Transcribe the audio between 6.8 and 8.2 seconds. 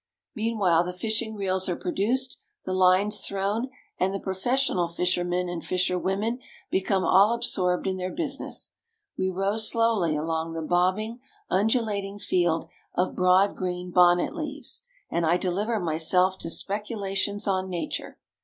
all absorbed in their